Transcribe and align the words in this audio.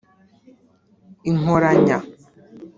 inkoranya 1.29 1.97